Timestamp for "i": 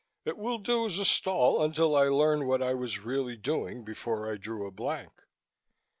1.95-2.07, 2.63-2.73, 4.33-4.37